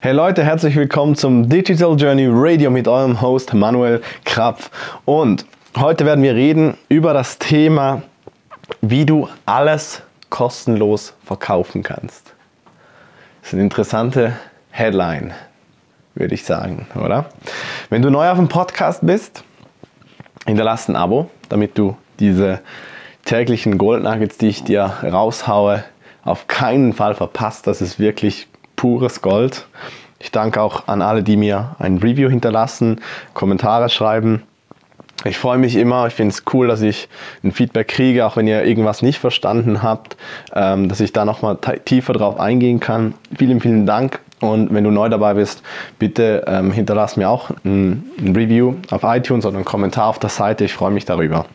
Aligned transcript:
Hey 0.00 0.12
Leute, 0.12 0.44
herzlich 0.44 0.76
willkommen 0.76 1.16
zum 1.16 1.48
Digital 1.48 1.96
Journey 1.96 2.28
Radio 2.30 2.70
mit 2.70 2.86
eurem 2.86 3.20
Host 3.20 3.52
Manuel 3.52 4.00
Krapf. 4.24 4.70
Und 5.04 5.44
heute 5.76 6.06
werden 6.06 6.22
wir 6.22 6.36
reden 6.36 6.76
über 6.88 7.12
das 7.12 7.38
Thema, 7.38 8.02
wie 8.80 9.04
du 9.04 9.28
alles 9.44 10.02
kostenlos 10.30 11.14
verkaufen 11.24 11.82
kannst. 11.82 12.32
Das 13.40 13.48
ist 13.48 13.54
eine 13.54 13.64
interessante 13.64 14.34
Headline, 14.70 15.32
würde 16.14 16.32
ich 16.32 16.44
sagen, 16.44 16.86
oder? 16.94 17.24
Wenn 17.90 18.00
du 18.00 18.08
neu 18.08 18.30
auf 18.30 18.38
dem 18.38 18.46
Podcast 18.46 19.04
bist, 19.04 19.42
hinterlass 20.46 20.86
ein 20.86 20.94
Abo, 20.94 21.28
damit 21.48 21.76
du 21.76 21.96
diese 22.20 22.60
täglichen 23.24 23.78
Gold 23.78 24.04
Nuggets, 24.04 24.38
die 24.38 24.46
ich 24.46 24.62
dir 24.62 24.84
raushaue, 25.02 25.82
auf 26.22 26.46
keinen 26.46 26.92
Fall 26.92 27.16
verpasst. 27.16 27.66
Das 27.66 27.82
ist 27.82 27.98
wirklich 27.98 28.46
pures 28.78 29.20
Gold. 29.20 29.66
Ich 30.18 30.32
danke 30.32 30.62
auch 30.62 30.88
an 30.88 31.02
alle, 31.02 31.22
die 31.22 31.36
mir 31.36 31.76
ein 31.78 31.98
Review 31.98 32.30
hinterlassen, 32.30 33.00
Kommentare 33.34 33.90
schreiben. 33.90 34.42
Ich 35.24 35.36
freue 35.36 35.58
mich 35.58 35.74
immer, 35.74 36.06
ich 36.06 36.14
finde 36.14 36.32
es 36.32 36.44
cool, 36.52 36.68
dass 36.68 36.80
ich 36.80 37.08
ein 37.42 37.50
Feedback 37.50 37.88
kriege, 37.88 38.24
auch 38.24 38.36
wenn 38.36 38.46
ihr 38.46 38.64
irgendwas 38.64 39.02
nicht 39.02 39.18
verstanden 39.18 39.82
habt, 39.82 40.16
ähm, 40.54 40.88
dass 40.88 41.00
ich 41.00 41.12
da 41.12 41.24
nochmal 41.24 41.58
tiefer 41.84 42.12
drauf 42.12 42.38
eingehen 42.38 42.78
kann. 42.78 43.14
Vielen, 43.36 43.60
vielen 43.60 43.84
Dank 43.84 44.20
und 44.40 44.72
wenn 44.72 44.84
du 44.84 44.90
neu 44.90 45.08
dabei 45.08 45.34
bist, 45.34 45.62
bitte 45.98 46.44
ähm, 46.46 46.70
hinterlass 46.70 47.16
mir 47.16 47.28
auch 47.28 47.50
ein, 47.64 48.04
ein 48.18 48.36
Review 48.36 48.76
auf 48.90 49.02
iTunes 49.02 49.44
oder 49.44 49.56
einen 49.56 49.64
Kommentar 49.64 50.06
auf 50.06 50.20
der 50.20 50.30
Seite, 50.30 50.64
ich 50.64 50.72
freue 50.72 50.92
mich 50.92 51.04
darüber. 51.04 51.46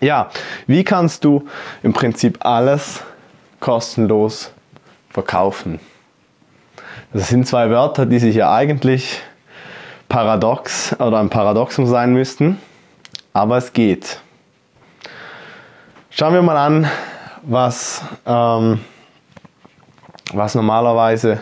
Ja, 0.00 0.30
wie 0.66 0.84
kannst 0.84 1.24
du 1.24 1.46
im 1.82 1.92
Prinzip 1.92 2.44
alles 2.44 3.02
kostenlos 3.60 4.52
verkaufen? 5.10 5.80
Das 7.12 7.28
sind 7.28 7.46
zwei 7.46 7.70
Wörter, 7.70 8.06
die 8.06 8.18
sich 8.18 8.36
ja 8.36 8.52
eigentlich 8.52 9.22
paradox 10.08 10.94
oder 11.00 11.18
ein 11.18 11.30
Paradoxum 11.30 11.86
sein 11.86 12.12
müssten, 12.12 12.58
aber 13.32 13.56
es 13.56 13.72
geht. 13.72 14.20
Schauen 16.10 16.34
wir 16.34 16.42
mal 16.42 16.56
an, 16.56 16.88
was, 17.42 18.02
ähm, 18.26 18.80
was 20.32 20.54
normalerweise 20.54 21.40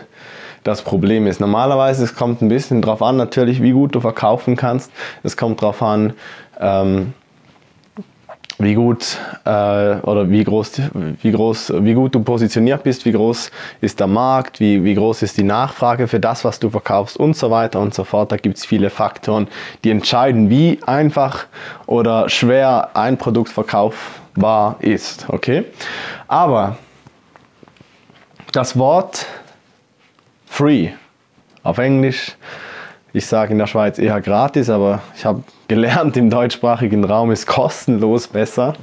das 0.63 0.81
Problem 0.81 1.27
ist. 1.27 1.39
Normalerweise 1.39 2.03
es 2.03 2.15
kommt 2.15 2.41
ein 2.41 2.49
bisschen 2.49 2.81
darauf 2.81 3.01
an, 3.01 3.17
natürlich, 3.17 3.61
wie 3.61 3.71
gut 3.71 3.93
du 3.95 3.99
verkaufen 3.99 4.55
kannst. 4.55 4.91
Es 5.21 5.37
kommt 5.37 5.61
darauf 5.61 5.81
an, 5.81 6.13
ähm, 6.59 7.13
wie 8.63 8.75
gut 8.75 9.17
äh, 9.45 9.49
oder 9.49 10.29
wie 10.29 10.43
groß, 10.43 10.81
wie 11.21 11.31
groß, 11.31 11.73
wie 11.79 11.93
gut 11.93 12.15
du 12.15 12.21
positioniert 12.21 12.83
bist, 12.83 13.05
wie 13.05 13.11
groß 13.11 13.51
ist 13.81 13.99
der 13.99 14.07
Markt, 14.07 14.59
wie, 14.59 14.83
wie 14.83 14.95
groß 14.95 15.21
ist 15.21 15.37
die 15.37 15.43
Nachfrage 15.43 16.07
für 16.07 16.19
das, 16.19 16.43
was 16.45 16.59
du 16.59 16.69
verkaufst 16.69 17.17
und 17.17 17.35
so 17.35 17.51
weiter 17.51 17.79
und 17.79 17.93
so 17.93 18.03
fort. 18.03 18.31
Da 18.31 18.37
gibt 18.37 18.57
es 18.57 18.65
viele 18.65 18.89
Faktoren, 18.89 19.47
die 19.83 19.91
entscheiden, 19.91 20.49
wie 20.49 20.79
einfach 20.85 21.45
oder 21.85 22.29
schwer 22.29 22.89
ein 22.93 23.17
Produkt 23.17 23.49
verkaufbar 23.49 24.77
ist. 24.79 25.25
Okay? 25.29 25.65
Aber 26.27 26.77
das 28.51 28.77
Wort 28.77 29.25
free 30.45 30.89
auf 31.63 31.77
Englisch 31.77 32.35
ich 33.13 33.27
sage 33.27 33.51
in 33.51 33.59
der 33.59 33.67
Schweiz 33.67 33.99
eher 33.99 34.19
gratis, 34.21 34.71
aber 34.71 35.01
ich 35.15 35.23
habe 35.23 35.43
gelernt, 35.67 36.17
im 36.17 36.31
deutschsprachigen 36.31 37.03
Raum 37.03 37.31
ist 37.31 37.45
kostenlos 37.45 38.27
besser, 38.27 38.73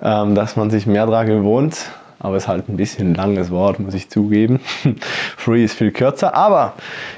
ähm, 0.00 0.36
dass 0.36 0.54
man 0.54 0.70
sich 0.70 0.86
mehr 0.86 1.06
daran 1.06 1.26
gewohnt. 1.26 1.86
Aber 2.20 2.36
es 2.36 2.44
ist 2.44 2.48
halt 2.48 2.68
ein 2.68 2.76
bisschen 2.76 3.12
ein 3.12 3.14
langes 3.14 3.50
Wort, 3.50 3.78
muss 3.78 3.94
ich 3.94 4.10
zugeben. 4.10 4.60
Free 5.36 5.64
ist 5.64 5.74
viel 5.74 5.92
kürzer, 5.92 6.34
aber 6.34 6.74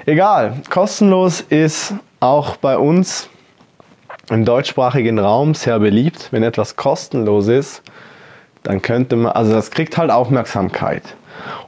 egal. 0.07 0.55
Kostenlos 0.69 1.43
ist 1.43 1.95
auch 2.21 2.57
bei 2.57 2.77
uns 2.77 3.29
im 4.31 4.45
deutschsprachigen 4.45 5.19
Raum 5.19 5.55
sehr 5.55 5.79
beliebt. 5.79 6.29
Wenn 6.31 6.43
etwas 6.43 6.77
kostenlos 6.77 7.49
ist, 7.49 7.83
dann 8.63 8.83
könnte 8.83 9.17
man, 9.17 9.33
also 9.33 9.53
das 9.53 9.71
kriegt 9.71 9.97
halt 9.97 10.11
Aufmerksamkeit. 10.11 11.03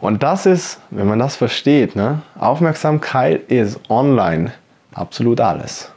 Und 0.00 0.22
das 0.22 0.44
ist, 0.44 0.80
wenn 0.90 1.08
man 1.08 1.18
das 1.18 1.36
versteht, 1.36 1.96
ne? 1.96 2.20
Aufmerksamkeit 2.38 3.50
ist 3.50 3.80
online 3.88 4.52
absolut 4.92 5.40
alles. 5.40 5.92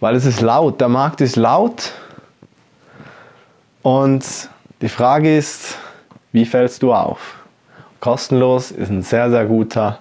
Weil 0.00 0.14
es 0.14 0.24
ist 0.24 0.40
laut, 0.40 0.80
der 0.80 0.88
Markt 0.88 1.20
ist 1.20 1.36
laut 1.36 1.92
und 3.82 4.24
die 4.80 4.88
Frage 4.88 5.36
ist, 5.36 5.76
wie 6.32 6.46
fällst 6.46 6.82
du 6.82 6.94
auf? 6.94 7.36
Kostenlos 8.00 8.70
ist 8.70 8.88
ein 8.88 9.02
sehr, 9.02 9.30
sehr 9.30 9.44
guter, 9.44 9.98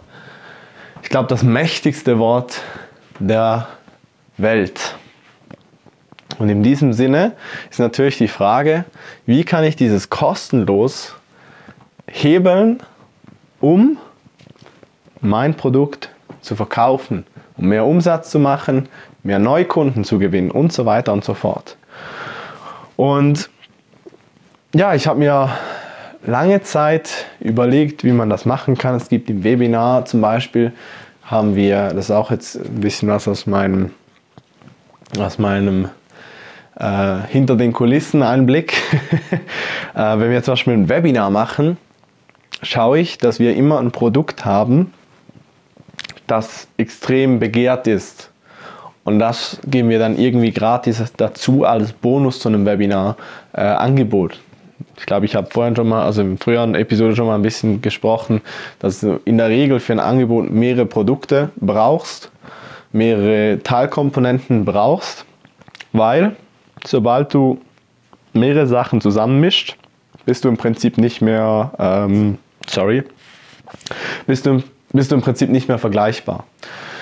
ich 1.04 1.10
glaube, 1.10 1.28
das 1.28 1.44
mächtigste 1.44 2.20
Wort 2.20 2.62
der 3.20 3.68
Welt. 4.38 4.96
Und 6.38 6.48
in 6.48 6.64
diesem 6.64 6.94
Sinne 6.94 7.34
ist 7.70 7.80
natürlich 7.80 8.18
die 8.18 8.30
Frage, 8.30 8.86
wie 9.26 9.44
kann 9.44 9.66
ich 9.66 9.76
dieses 9.76 10.10
kostenlos 10.10 11.16
hebeln, 12.08 12.82
um 13.60 13.98
mein 15.20 15.56
Produkt 15.56 16.10
zu 16.42 16.56
verkaufen, 16.56 17.26
um 17.60 17.68
mehr 17.68 17.86
Umsatz 17.86 18.32
zu 18.32 18.40
machen, 18.40 18.88
mehr 19.24 19.38
Neukunden 19.38 20.04
zu 20.04 20.18
gewinnen 20.18 20.50
und 20.50 20.72
so 20.72 20.86
weiter 20.86 21.12
und 21.14 21.24
so 21.24 21.34
fort. 21.34 21.78
Und 22.96 23.50
ja, 24.74 24.96
ich 24.96 25.08
habe 25.08 25.20
mir 25.20 25.50
lange 26.26 26.62
Zeit 26.62 27.26
überlegt, 27.40 28.04
wie 28.04 28.12
man 28.12 28.30
das 28.30 28.46
machen 28.46 28.78
kann. 28.78 28.96
Es 28.96 29.10
gibt 29.10 29.30
im 29.30 29.44
Webinar 29.44 30.06
zum 30.06 30.22
Beispiel, 30.22 30.74
haben 31.24 31.56
wir, 31.56 31.90
das 31.90 32.06
ist 32.06 32.12
auch 32.12 32.32
jetzt 32.32 32.56
ein 32.56 32.82
bisschen 32.82 33.10
was 33.10 33.28
aus 33.28 33.46
meinem, 33.46 33.92
aus 35.20 35.38
meinem 35.38 35.90
äh, 36.80 37.18
hinter 37.28 37.56
den 37.56 37.74
Kulissen 37.74 38.24
Einblick. 38.24 38.74
äh, 39.96 40.18
wenn 40.18 40.32
wir 40.32 40.42
zum 40.44 40.54
Beispiel 40.54 40.74
ein 40.74 40.90
Webinar 40.90 41.30
machen, 41.30 41.78
schaue 42.64 43.00
ich, 43.00 43.18
dass 43.18 43.40
wir 43.40 43.56
immer 43.56 43.80
ein 43.80 43.92
Produkt 43.92 44.46
haben, 44.46 44.94
das 46.32 46.68
extrem 46.78 47.40
begehrt 47.40 47.88
ist. 47.88 48.30
Und 49.04 49.20
das 49.20 49.60
geben 49.66 49.90
wir 49.90 50.00
dann 50.00 50.18
irgendwie 50.18 50.52
gratis 50.52 51.02
dazu 51.18 51.64
als 51.64 51.94
Bonus 51.94 52.40
zu 52.40 52.50
einem 52.50 52.66
Webinar-Angebot. 52.66 54.34
Äh, 54.34 54.38
ich 54.98 55.06
glaube, 55.06 55.26
ich 55.26 55.36
habe 55.36 55.50
vorhin 55.50 55.76
schon 55.76 55.88
mal, 55.88 56.04
also 56.04 56.22
im 56.22 56.38
früheren 56.38 56.76
Episode 56.76 57.16
schon 57.16 57.26
mal 57.26 57.36
ein 57.36 57.42
bisschen 57.42 57.82
gesprochen, 57.82 58.42
dass 58.80 59.00
du 59.00 59.20
in 59.26 59.38
der 59.38 59.50
Regel 59.50 59.80
für 59.80 59.94
ein 59.94 60.00
Angebot 60.00 60.52
mehrere 60.52 60.86
Produkte 60.86 61.50
brauchst, 61.56 62.32
mehrere 62.92 63.60
Teilkomponenten 63.64 64.66
brauchst, 64.66 65.26
weil 65.94 66.36
sobald 66.86 67.34
du 67.34 67.60
mehrere 68.34 68.68
Sachen 68.68 69.02
zusammenmischt, 69.02 69.78
bist 70.26 70.46
du 70.46 70.50
im 70.50 70.58
Prinzip 70.58 70.98
nicht 70.98 71.22
mehr, 71.22 71.72
ähm, 71.80 72.38
sorry, 72.68 73.04
bist 74.28 74.46
du 74.46 74.62
bist 74.94 75.12
du 75.12 75.16
im 75.16 75.22
Prinzip 75.22 75.50
nicht 75.50 75.68
mehr 75.68 75.78
vergleichbar. 75.78 76.46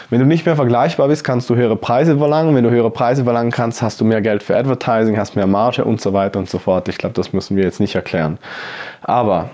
Wenn 0.10 0.20
du 0.20 0.26
nicht 0.26 0.46
mehr 0.46 0.56
vergleichbar 0.56 1.10
bist, 1.10 1.26
kannst 1.26 1.50
du 1.50 1.56
höhere 1.56 1.76
Preise 1.76 2.18
verlangen. 2.18 2.56
Wenn 2.56 2.64
du 2.64 2.70
höhere 2.70 2.92
Preise 2.92 3.26
verlangen 3.26 3.52
kannst, 3.52 3.82
hast 3.82 4.00
du 4.00 4.06
mehr 4.06 4.22
Geld 4.22 4.42
für 4.42 4.56
Advertising, 4.56 5.18
hast 5.18 5.36
mehr 5.36 5.48
Marge 5.48 5.84
und 5.84 6.00
so 6.00 6.14
weiter 6.14 6.40
und 6.40 6.50
so 6.50 6.60
fort. 6.60 6.88
Ich 6.88 6.98
glaube, 6.98 7.14
das 7.14 7.34
müssen 7.34 7.58
wir 7.58 7.66
jetzt 7.66 7.82
nicht 7.82 7.96
erklären. 7.96 8.38
Aber 9.02 9.50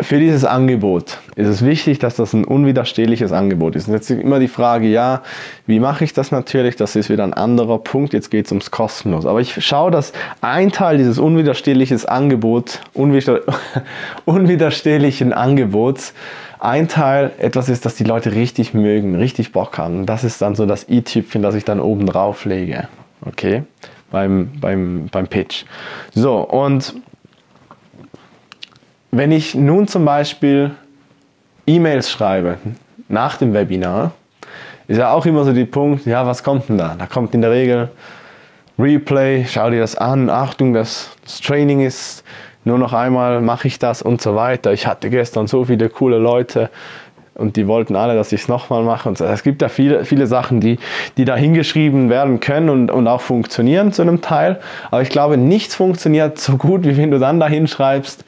für 0.00 0.18
dieses 0.18 0.44
Angebot 0.44 1.18
ist 1.36 1.46
es 1.46 1.64
wichtig, 1.64 2.00
dass 2.00 2.16
das 2.16 2.32
ein 2.32 2.44
unwiderstehliches 2.44 3.30
Angebot 3.30 3.76
ist. 3.76 3.86
Und 3.86 3.94
jetzt 3.94 4.10
ist 4.10 4.20
immer 4.20 4.40
die 4.40 4.48
Frage, 4.48 4.88
ja, 4.88 5.22
wie 5.66 5.78
mache 5.78 6.02
ich 6.02 6.12
das 6.12 6.32
natürlich? 6.32 6.74
Das 6.74 6.96
ist 6.96 7.08
wieder 7.08 7.22
ein 7.22 7.34
anderer 7.34 7.78
Punkt. 7.78 8.12
Jetzt 8.12 8.32
geht 8.32 8.46
es 8.46 8.52
ums 8.52 8.72
Kostenlos. 8.72 9.24
Aber 9.24 9.40
ich 9.40 9.64
schaue, 9.64 9.92
dass 9.92 10.12
ein 10.40 10.72
Teil 10.72 10.98
dieses 10.98 11.20
unwiderstehliches 11.20 12.04
Angebot, 12.04 12.80
unwiderstehlichen 14.24 15.32
Angebots 15.32 16.12
ein 16.64 16.88
Teil 16.88 17.32
etwas 17.38 17.68
ist, 17.68 17.84
das 17.84 17.94
die 17.94 18.04
Leute 18.04 18.32
richtig 18.32 18.74
mögen, 18.74 19.16
richtig 19.16 19.52
Bock 19.52 19.76
haben. 19.78 20.06
Das 20.06 20.24
ist 20.24 20.40
dann 20.40 20.54
so 20.54 20.66
das 20.66 20.88
i-Tüpfchen, 20.88 21.42
das 21.42 21.54
ich 21.54 21.64
dann 21.64 21.80
oben 21.80 22.06
drauf 22.06 22.44
lege. 22.44 22.88
Okay? 23.26 23.64
Beim, 24.10 24.50
beim, 24.60 25.08
beim 25.10 25.26
Pitch. 25.26 25.64
So, 26.14 26.38
und 26.38 26.94
wenn 29.10 29.30
ich 29.30 29.54
nun 29.54 29.86
zum 29.88 30.04
Beispiel 30.04 30.72
E-Mails 31.66 32.10
schreibe 32.10 32.58
nach 33.08 33.36
dem 33.36 33.52
Webinar, 33.52 34.12
ist 34.86 34.98
ja 34.98 35.12
auch 35.12 35.26
immer 35.26 35.44
so 35.44 35.52
die 35.52 35.64
Punkt, 35.64 36.06
ja, 36.06 36.26
was 36.26 36.42
kommt 36.42 36.68
denn 36.68 36.78
da? 36.78 36.94
Da 36.98 37.06
kommt 37.06 37.34
in 37.34 37.40
der 37.40 37.50
Regel 37.50 37.90
Replay, 38.78 39.44
schau 39.48 39.70
dir 39.70 39.80
das 39.80 39.96
an, 39.96 40.28
Achtung, 40.28 40.74
das, 40.74 41.10
das 41.22 41.40
Training 41.40 41.80
ist 41.80 42.24
nur 42.64 42.78
noch 42.78 42.92
einmal 42.92 43.40
mache 43.40 43.68
ich 43.68 43.78
das 43.78 44.02
und 44.02 44.20
so 44.20 44.34
weiter. 44.34 44.72
Ich 44.72 44.86
hatte 44.86 45.10
gestern 45.10 45.46
so 45.46 45.64
viele 45.64 45.88
coole 45.88 46.18
Leute 46.18 46.70
und 47.34 47.56
die 47.56 47.66
wollten 47.66 47.96
alle, 47.96 48.14
dass 48.14 48.32
ich 48.32 48.42
es 48.42 48.48
nochmal 48.48 48.82
mache. 48.82 49.08
Und 49.08 49.18
so. 49.18 49.24
Es 49.24 49.42
gibt 49.42 49.60
ja 49.60 49.68
viele, 49.68 50.04
viele 50.04 50.26
Sachen, 50.26 50.60
die, 50.60 50.78
die 51.16 51.24
da 51.24 51.36
hingeschrieben 51.36 52.08
werden 52.08 52.40
können 52.40 52.70
und, 52.70 52.90
und 52.90 53.08
auch 53.08 53.20
funktionieren 53.20 53.92
zu 53.92 54.02
einem 54.02 54.20
Teil. 54.20 54.60
Aber 54.90 55.02
ich 55.02 55.10
glaube, 55.10 55.36
nichts 55.36 55.74
funktioniert 55.74 56.38
so 56.38 56.56
gut, 56.56 56.84
wie 56.84 56.96
wenn 56.96 57.10
du 57.10 57.18
dann 57.18 57.40
da 57.40 57.48
hinschreibst, 57.48 58.24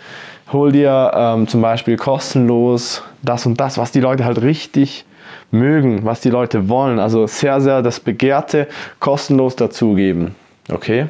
hol 0.53 0.73
dir 0.73 1.13
ähm, 1.15 1.49
zum 1.49 1.63
Beispiel 1.63 1.97
kostenlos 1.97 3.03
das 3.23 3.47
und 3.47 3.61
das, 3.61 3.79
was 3.79 3.93
die 3.93 4.01
Leute 4.01 4.25
halt 4.25 4.43
richtig 4.43 5.05
mögen, 5.51 6.05
was 6.05 6.21
die 6.21 6.31
Leute 6.31 6.69
wollen. 6.69 6.99
Also 6.99 7.27
sehr, 7.27 7.61
sehr 7.61 7.83
das 7.83 8.01
Begehrte 8.01 8.67
kostenlos 8.99 9.57
dazugeben. 9.57 10.35
Okay? 10.69 11.07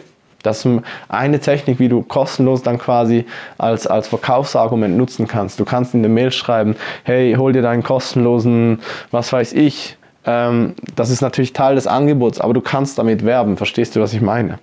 Das 0.47 0.65
ist 0.65 0.83
eine 1.09 1.41
Technik, 1.41 1.79
wie 1.79 1.89
du 1.89 2.03
kostenlos 2.03 2.63
dann 2.63 2.79
quasi 2.79 3.27
als, 3.59 3.87
als 3.87 4.09
Verkaufsargument 4.09 4.97
nutzen 4.97 5.27
kannst. 5.27 5.61
Du 5.61 5.65
kannst 5.65 5.95
in 5.95 6.03
der 6.03 6.11
Mail 6.11 6.31
schreiben, 6.31 6.77
hey, 7.05 7.35
hol 7.37 7.53
dir 7.53 7.63
deinen 7.63 7.83
kostenlosen, 7.83 8.81
was 9.11 9.33
weiß 9.33 9.53
ich. 9.53 9.97
Ähm, 10.25 10.75
das 10.95 11.11
ist 11.11 11.21
natürlich 11.21 11.53
Teil 11.53 11.75
des 11.75 11.87
Angebots, 11.87 12.41
aber 12.41 12.55
du 12.55 12.61
kannst 12.61 12.99
damit 12.99 13.25
werben. 13.25 13.57
Verstehst 13.57 13.97
du, 13.97 14.01
was 14.01 14.13
ich 14.13 14.21
meine? 14.21 14.59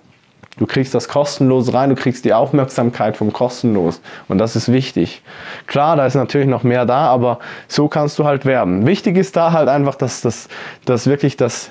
Du 0.56 0.66
kriegst 0.66 0.94
das 0.94 1.08
kostenlos 1.08 1.74
rein, 1.74 1.90
du 1.90 1.96
kriegst 1.96 2.24
die 2.24 2.32
Aufmerksamkeit 2.32 3.16
vom 3.16 3.32
kostenlos. 3.32 4.00
Und 4.28 4.38
das 4.38 4.54
ist 4.54 4.70
wichtig. 4.70 5.22
Klar, 5.66 5.96
da 5.96 6.06
ist 6.06 6.14
natürlich 6.14 6.46
noch 6.46 6.62
mehr 6.62 6.86
da, 6.86 7.08
aber 7.08 7.40
so 7.66 7.88
kannst 7.88 8.18
du 8.20 8.24
halt 8.24 8.46
werben. 8.46 8.86
Wichtig 8.86 9.16
ist 9.16 9.36
da 9.36 9.52
halt 9.52 9.68
einfach, 9.68 9.96
dass 9.96 10.20
das 10.20 10.48
dass 10.84 11.06
wirklich 11.06 11.36
das, 11.36 11.70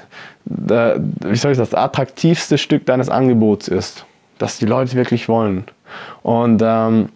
äh, 0.70 0.96
wie 1.22 1.36
soll 1.36 1.54
ich 1.54 1.58
das, 1.58 1.74
attraktivste 1.74 2.58
Stück 2.58 2.86
deines 2.86 3.10
Angebots 3.10 3.68
ist. 3.68 4.06
Dass 4.38 4.58
die 4.58 4.66
Leute 4.66 4.96
wirklich 4.96 5.30
wollen. 5.30 5.64
Und 6.22 6.62
ähm, 6.64 7.10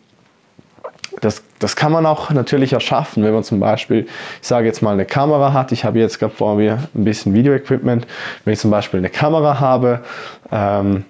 das, 1.20 1.44
das 1.60 1.76
kann 1.76 1.92
man 1.92 2.06
auch 2.06 2.30
natürlich 2.30 2.74
erschaffen, 2.74 3.24
wenn 3.24 3.34
man 3.34 3.44
zum 3.44 3.60
Beispiel, 3.60 4.08
ich 4.42 4.48
sage 4.48 4.68
jetzt 4.68 4.82
mal, 4.82 4.92
eine 4.92 5.06
Kamera 5.06 5.52
hat. 5.52 5.72
Ich 5.72 5.84
habe 5.84 6.00
jetzt 6.00 6.20
gerade 6.20 6.34
vor 6.34 6.56
mir 6.56 6.84
ein 6.96 7.04
bisschen 7.04 7.34
Video-Equipment. 7.34 8.06
Wenn 8.46 8.54
ich 8.54 8.60
zum 8.60 8.72
Beispiel 8.72 9.00
eine 9.00 9.10
Kamera 9.10 9.60
habe, 9.60 10.02
ähm, 10.52 11.06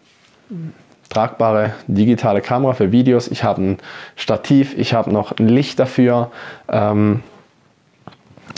tragbare 1.10 1.74
digitale 1.88 2.42
Kamera 2.42 2.74
für 2.74 2.92
Videos. 2.92 3.28
Ich 3.28 3.44
habe 3.44 3.62
ein 3.62 3.78
Stativ, 4.16 4.78
ich 4.78 4.94
habe 4.94 5.12
noch 5.12 5.38
ein 5.38 5.48
Licht 5.48 5.80
dafür. 5.80 6.32
Ähm, 6.70 7.22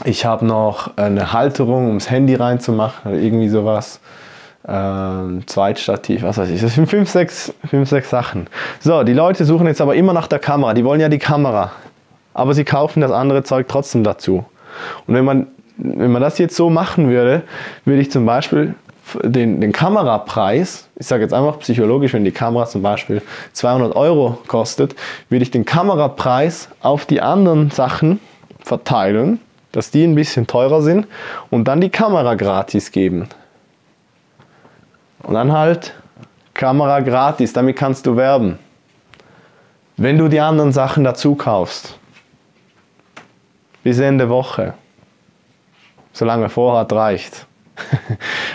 ich 0.06 0.26
habe 0.26 0.46
noch 0.46 0.98
eine 0.98 1.34
Halterung, 1.34 1.90
um 1.90 1.96
das 1.96 2.10
Handy 2.10 2.36
reinzumachen, 2.36 3.12
oder 3.12 3.22
irgendwie 3.22 3.50
sowas. 3.50 4.00
Ähm, 4.68 5.44
Zweitstativ, 5.48 6.24
was 6.24 6.38
weiß 6.38 6.50
ich. 6.50 6.62
Das 6.62 6.76
sind 6.76 6.88
fünf 6.88 7.10
sechs, 7.10 7.54
fünf, 7.70 7.90
sechs 7.90 8.10
Sachen. 8.10 8.48
So, 8.80 9.04
die 9.04 9.14
Leute 9.14 9.46
suchen 9.46 9.68
jetzt 9.68 9.82
aber 9.82 9.96
immer 9.96 10.14
nach 10.14 10.28
der 10.28 10.40
Kamera. 10.40 10.74
Die 10.74 10.84
wollen 10.84 11.02
ja 11.02 11.10
die 11.10 11.20
Kamera. 11.20 11.72
Aber 12.34 12.54
sie 12.54 12.64
kaufen 12.64 13.02
das 13.02 13.12
andere 13.12 13.44
Zeug 13.44 13.68
trotzdem 13.68 14.04
dazu. 14.04 14.46
Und 15.08 15.14
wenn 15.16 15.26
man, 15.26 15.48
wenn 15.78 16.12
man 16.12 16.22
das 16.22 16.38
jetzt 16.38 16.56
so 16.56 16.70
machen 16.70 17.10
würde, 17.10 17.44
würde 17.86 18.02
ich 18.02 18.12
zum 18.12 18.26
Beispiel 18.26 18.76
den, 19.24 19.62
den 19.62 19.72
Kamerapreis, 19.72 20.90
ich 20.96 21.08
sage 21.08 21.24
jetzt 21.24 21.34
einfach 21.34 21.60
psychologisch, 21.60 22.14
wenn 22.14 22.26
die 22.26 22.32
Kamera 22.32 22.66
zum 22.66 22.82
Beispiel 22.82 23.22
200 23.54 23.96
Euro 23.96 24.38
kostet, 24.48 24.96
würde 25.30 25.44
ich 25.44 25.52
den 25.52 25.66
Kamerapreis 25.66 26.70
auf 26.82 27.06
die 27.06 27.22
anderen 27.22 27.72
Sachen 27.72 28.20
verteilen, 28.60 29.40
dass 29.72 29.92
die 29.92 30.04
ein 30.04 30.16
bisschen 30.16 30.48
teurer 30.48 30.82
sind 30.82 31.08
und 31.50 31.68
dann 31.68 31.82
die 31.82 31.90
Kamera 31.90 32.36
gratis 32.36 32.92
geben. 32.92 33.28
Und 35.24 35.34
dann 35.34 35.52
halt 35.52 35.94
Kamera 36.54 37.00
gratis, 37.02 37.54
damit 37.54 37.78
kannst 37.78 38.06
du 38.06 38.16
werben. 38.16 38.60
Wenn 39.98 40.18
du 40.18 40.28
die 40.28 40.40
anderen 40.40 40.72
Sachen 40.72 41.04
dazu 41.04 41.36
kaufst, 41.36 41.98
bis 43.84 44.00
Ende 44.00 44.30
Woche, 44.30 44.74
solange 46.14 46.50
Vorrat 46.50 46.92
reicht. 46.94 47.46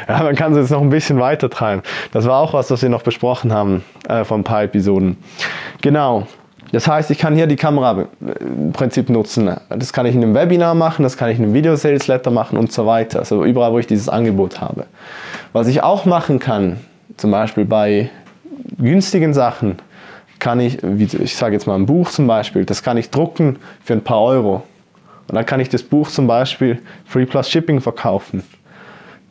ja, 0.08 0.22
man 0.22 0.34
kann 0.34 0.52
es 0.52 0.58
jetzt 0.58 0.70
noch 0.70 0.82
ein 0.82 0.90
bisschen 0.90 1.18
weiter 1.20 1.50
treiben. 1.50 1.82
Das 2.12 2.26
war 2.26 2.40
auch 2.40 2.54
was, 2.54 2.70
was 2.70 2.82
wir 2.82 2.88
noch 2.88 3.02
besprochen 3.02 3.52
haben 3.52 3.84
äh, 4.08 4.24
von 4.24 4.40
ein 4.40 4.44
paar 4.44 4.62
Episoden. 4.62 5.16
Genau. 5.80 6.26
Das 6.72 6.88
heißt, 6.88 7.10
ich 7.10 7.18
kann 7.18 7.36
hier 7.36 7.46
die 7.46 7.56
Kamera 7.56 8.06
im 8.40 8.72
Prinzip 8.72 9.08
nutzen. 9.08 9.54
Das 9.68 9.92
kann 9.92 10.06
ich 10.06 10.14
in 10.14 10.22
einem 10.22 10.34
Webinar 10.34 10.74
machen, 10.74 11.04
das 11.04 11.16
kann 11.16 11.30
ich 11.30 11.38
in 11.38 11.44
einem 11.44 11.54
Video-Sales-Letter 11.54 12.32
machen 12.32 12.58
und 12.58 12.72
so 12.72 12.84
weiter. 12.84 13.20
Also 13.20 13.44
überall, 13.44 13.72
wo 13.72 13.78
ich 13.78 13.86
dieses 13.86 14.08
Angebot 14.08 14.60
habe. 14.60 14.86
Was 15.52 15.68
ich 15.68 15.82
auch 15.84 16.04
machen 16.04 16.40
kann, 16.40 16.78
zum 17.16 17.30
Beispiel 17.30 17.64
bei 17.64 18.10
günstigen 18.76 19.34
Sachen, 19.34 19.76
kann 20.40 20.58
ich, 20.58 20.82
ich 20.82 21.36
sage 21.36 21.54
jetzt 21.54 21.66
mal 21.66 21.76
ein 21.76 21.86
Buch 21.86 22.10
zum 22.10 22.26
Beispiel, 22.26 22.64
das 22.64 22.82
kann 22.82 22.96
ich 22.96 23.10
drucken 23.10 23.58
für 23.84 23.92
ein 23.92 24.02
paar 24.02 24.20
Euro. 24.20 24.62
Und 25.28 25.36
dann 25.36 25.46
kann 25.46 25.60
ich 25.60 25.68
das 25.68 25.82
Buch 25.82 26.08
zum 26.08 26.26
Beispiel 26.26 26.82
Free 27.06 27.24
Plus 27.24 27.48
Shipping 27.48 27.80
verkaufen. 27.80 28.42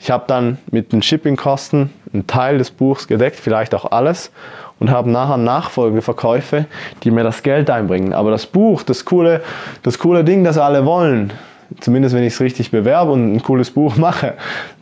Ich 0.04 0.12
habe 0.12 0.26
dann 0.28 0.58
mit 0.70 0.92
den 0.92 1.02
Shippingkosten 1.02 1.90
einen 2.12 2.28
Teil 2.28 2.58
des 2.58 2.72
Buchs 2.72 3.08
gedeckt, 3.08 3.38
vielleicht 3.38 3.74
auch 3.74 3.90
alles, 3.94 4.32
und 4.78 4.92
habe 4.92 5.10
nachher 5.10 5.38
Nachfolgeverkäufe, 5.38 6.66
die 7.04 7.12
mir 7.12 7.24
das 7.24 7.42
Geld 7.42 7.70
einbringen. 7.70 8.12
Aber 8.12 8.30
das 8.30 8.46
Buch, 8.46 8.84
das 8.84 9.06
coole, 9.06 9.42
das 9.82 10.00
coole 10.00 10.26
Ding, 10.26 10.44
das 10.44 10.58
alle 10.58 10.86
wollen, 10.86 11.32
zumindest 11.80 12.14
wenn 12.14 12.24
ich 12.26 12.34
es 12.34 12.42
richtig 12.42 12.70
bewerbe 12.70 13.14
und 13.14 13.34
ein 13.34 13.42
cooles 13.42 13.72
Buch 13.72 13.96
mache, 13.98 14.34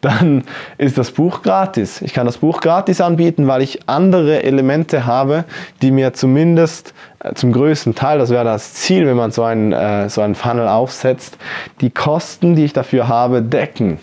dann 0.02 0.44
ist 0.80 0.98
das 0.98 1.12
Buch 1.12 1.44
gratis. 1.44 2.02
Ich 2.02 2.16
kann 2.16 2.26
das 2.26 2.40
Buch 2.40 2.60
gratis 2.60 3.00
anbieten, 3.00 3.46
weil 3.46 3.62
ich 3.62 3.88
andere 3.88 4.42
Elemente 4.42 5.06
habe, 5.06 5.44
die 5.84 5.92
mir 5.92 6.14
zumindest 6.14 6.96
äh, 7.20 7.36
zum 7.36 7.52
größten 7.52 7.94
Teil, 7.94 8.18
das 8.18 8.32
wäre 8.32 8.44
das 8.44 8.74
Ziel, 8.74 9.06
wenn 9.06 9.18
man 9.18 9.30
so 9.30 9.44
einen, 9.44 9.72
äh, 9.72 10.10
so 10.10 10.22
einen 10.22 10.34
Funnel 10.34 10.68
aufsetzt, 10.68 11.38
die 11.80 11.92
Kosten, 11.92 12.56
die 12.56 12.66
ich 12.66 12.74
dafür 12.74 13.08
habe, 13.08 13.44
decken. 13.44 14.00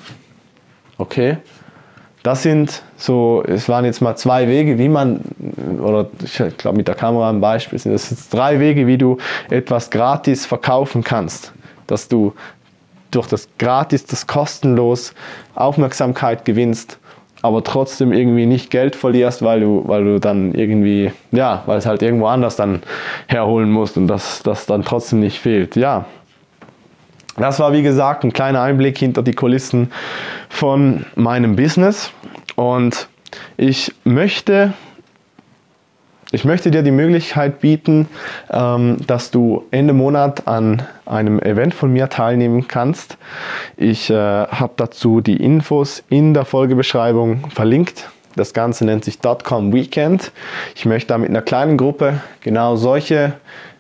Okay? 0.99 1.39
Das 2.23 2.43
sind 2.43 2.83
so, 2.97 3.43
es 3.47 3.69
waren 3.69 3.85
jetzt 3.85 4.03
mal 4.03 4.17
zwei 4.17 4.49
Wege, 4.49 4.79
wie 4.79 4.89
man, 4.89 5.21
oder 5.81 6.09
ich 6.23 6.43
glaube 6.59 6.77
mit 6.77 6.89
der 6.89 6.97
Kamera 6.97 7.31
ein 7.31 7.41
Beispiel, 7.41 7.79
sind 7.79 7.93
das 7.93 8.11
jetzt 8.11 8.35
drei 8.35 8.61
Wege, 8.61 8.87
wie 8.87 8.99
du 8.99 9.19
etwas 9.49 9.91
gratis 9.91 10.45
verkaufen 10.45 11.05
kannst. 11.05 11.53
Dass 11.87 12.09
du 12.09 12.35
durch 13.13 13.29
das 13.29 13.49
gratis, 13.59 14.05
das 14.05 14.27
kostenlos 14.27 15.15
Aufmerksamkeit 15.55 16.45
gewinnst, 16.45 16.99
aber 17.41 17.63
trotzdem 17.63 18.13
irgendwie 18.13 18.47
nicht 18.47 18.71
Geld 18.71 18.97
verlierst, 18.97 19.43
weil 19.43 19.61
du, 19.61 19.85
weil 19.87 20.05
du 20.05 20.21
dann 20.21 20.55
irgendwie, 20.55 21.13
ja, 21.31 21.63
weil 21.67 21.79
es 21.79 21.87
halt 21.87 22.03
irgendwo 22.03 22.27
anders 22.27 22.57
dann 22.57 22.83
herholen 23.29 23.71
musst 23.71 23.97
und 23.97 24.09
das, 24.09 24.43
das 24.43 24.67
dann 24.67 24.83
trotzdem 24.83 25.21
nicht 25.21 25.39
fehlt. 25.39 25.77
Ja, 25.77 26.07
das 27.39 27.61
war 27.61 27.73
wie 27.73 27.83
gesagt 27.83 28.25
ein 28.25 28.33
kleiner 28.33 28.63
Einblick 28.63 28.99
hinter 28.99 29.23
die 29.23 29.33
Kulissen 29.33 29.93
von 30.49 31.05
meinem 31.15 31.57
Business 31.57 32.11
und 32.57 33.09
ich 33.57 33.95
möchte 34.05 34.73
ich 36.31 36.45
möchte 36.45 36.71
dir 36.71 36.83
die 36.83 36.91
Möglichkeit 36.91 37.61
bieten, 37.61 38.07
ähm, 38.51 38.99
dass 39.07 39.31
du 39.31 39.65
Ende 39.71 39.95
Monat 39.95 40.47
an 40.47 40.83
einem 41.07 41.39
Event 41.41 41.73
von 41.73 41.91
mir 41.91 42.11
teilnehmen 42.11 42.69
kannst. 42.69 43.17
Ich 43.79 44.11
äh, 44.11 44.15
habe 44.15 44.73
dazu 44.77 45.23
die 45.23 45.43
Infos 45.43 46.05
in 46.11 46.35
der 46.35 46.45
Folgebeschreibung 46.45 47.49
verlinkt. 47.49 48.11
Das 48.39 48.53
Ganze 48.53 48.85
nennt 48.85 49.05
sich 49.05 49.19
Dotcom 49.19 49.73
Weekend. 49.73 50.31
Ich 50.77 50.87
möchte 50.87 51.09
da 51.09 51.19
mit 51.19 51.29
einer 51.29 51.43
kleinen 51.43 51.77
Gruppe 51.77 52.21
genau 52.41 52.77
solche 52.77 53.33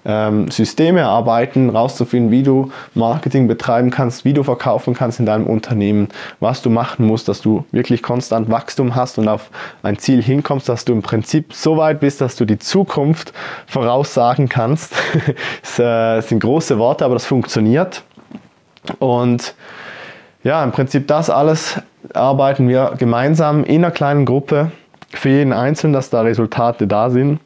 ähm, 0.05 0.50
Systeme 0.50 1.00
erarbeiten, 1.00 1.71
rauszufinden, 1.71 2.33
wie 2.33 2.43
du 2.43 2.73
Marketing 2.95 3.47
betreiben 3.47 3.91
kannst, 3.91 4.25
wie 4.25 4.33
du 4.33 4.43
verkaufen 4.43 4.95
kannst 4.95 5.21
in 5.21 5.27
deinem 5.27 5.47
Unternehmen, 5.47 6.09
was 6.41 6.61
du 6.61 6.71
machen 6.71 7.07
musst, 7.07 7.29
dass 7.29 7.41
du 7.41 7.65
wirklich 7.71 8.03
konstant 8.03 8.50
Wachstum 8.50 8.97
hast 8.97 9.19
und 9.19 9.29
auf 9.29 9.50
ein 9.85 9.99
Ziel 9.99 10.23
hinkommst, 10.23 10.69
dass 10.69 10.85
du 10.85 10.93
im 10.93 11.03
Prinzip 11.03 11.53
so 11.53 11.77
weit 11.77 12.00
bist, 12.00 12.21
dass 12.21 12.35
du 12.35 12.45
die 12.45 12.59
Zukunft 12.59 13.33
voraussagen 13.69 14.49
kannst. 14.49 14.93
das 15.62 15.79
äh, 15.79 16.21
sind 16.27 16.41
große 16.41 16.79
Worte, 16.79 17.05
aber 17.05 17.15
das 17.15 17.27
funktioniert. 17.27 18.03
Und 18.99 19.55
ja, 20.43 20.65
im 20.65 20.73
Prinzip 20.73 21.07
das 21.07 21.31
alles 21.31 21.81
arbeiten 22.15 22.69
wir 22.69 22.95
gemeinsam 22.99 23.65
in 23.65 23.85
einer 23.85 23.91
kleinen 23.91 24.25
Gruppe 24.25 24.71
für 25.11 25.29
jeden 25.29 25.53
Einzelnen, 25.53 25.93
dass 25.93 26.11
da 26.11 26.23
Resultate 26.23 26.87
da 26.87 27.11
sind. 27.11 27.41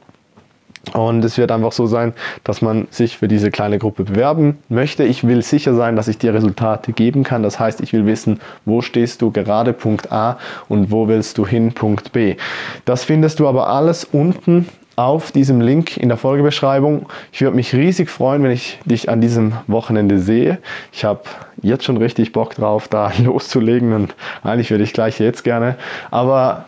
Und 0.95 1.25
es 1.25 1.39
wird 1.39 1.53
einfach 1.53 1.71
so 1.71 1.87
sein, 1.87 2.13
dass 2.43 2.61
man 2.61 2.89
sich 2.91 3.17
für 3.17 3.29
diese 3.29 3.53
kleine 3.53 3.79
Gruppe 3.79 4.03
bewerben 4.03 4.59
möchte. 4.69 5.05
Ich 5.05 5.25
will 5.27 5.43
sicher 5.43 5.75
sein, 5.75 5.95
dass 5.95 6.09
ich 6.09 6.19
dir 6.19 6.35
Resultate 6.35 6.93
geben 6.93 7.23
kann. 7.23 7.45
Das 7.45 7.61
heißt, 7.61 7.81
ich 7.81 7.93
will 7.93 8.05
wissen, 8.05 8.41
wo 8.65 8.81
stehst 8.83 9.23
du 9.23 9.31
gerade 9.31 9.73
Punkt 9.73 10.11
A 10.11 10.39
und 10.69 10.91
wo 10.91 11.07
willst 11.07 11.39
du 11.39 11.47
hin 11.47 11.73
Punkt 11.73 12.13
B. 12.13 12.37
Das 12.85 13.05
findest 13.05 13.39
du 13.39 13.47
aber 13.47 13.69
alles 13.69 14.05
unten 14.05 14.69
auf 14.97 15.33
diesem 15.33 15.61
Link 15.61 15.97
in 15.97 16.09
der 16.09 16.19
Folgebeschreibung. 16.19 17.07
Ich 17.33 17.41
würde 17.41 17.57
mich 17.57 17.75
riesig 17.75 18.11
freuen, 18.11 18.43
wenn 18.43 18.51
ich 18.51 18.79
dich 18.85 19.09
an 19.09 19.21
diesem 19.21 19.53
Wochenende 19.67 20.19
sehe. 20.19 20.59
Ich 20.93 21.05
habe 21.05 21.23
jetzt 21.63 21.85
schon 21.85 21.97
richtig 21.97 22.33
Bock 22.33 22.55
drauf, 22.55 22.89
da 22.89 23.13
loszulegen 23.19 23.93
und 23.93 24.15
eigentlich 24.43 24.71
würde 24.71 24.85
ich 24.85 24.93
gleich 24.93 25.19
jetzt 25.19 25.45
gerne. 25.45 25.77
Aber 26.11 26.67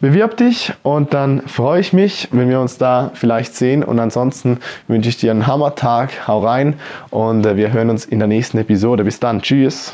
Bewirb 0.00 0.38
dich 0.38 0.72
und 0.82 1.12
dann 1.12 1.42
freue 1.46 1.78
ich 1.78 1.92
mich, 1.92 2.28
wenn 2.32 2.48
wir 2.48 2.58
uns 2.58 2.78
da 2.78 3.10
vielleicht 3.12 3.54
sehen. 3.54 3.84
Und 3.84 3.98
ansonsten 3.98 4.60
wünsche 4.88 5.10
ich 5.10 5.18
dir 5.18 5.30
einen 5.30 5.46
Hammertag. 5.46 6.26
Hau 6.26 6.40
rein 6.40 6.76
und 7.10 7.44
äh, 7.44 7.56
wir 7.56 7.70
hören 7.70 7.90
uns 7.90 8.06
in 8.06 8.18
der 8.18 8.28
nächsten 8.28 8.56
Episode. 8.56 9.04
Bis 9.04 9.20
dann. 9.20 9.42
Tschüss. 9.42 9.92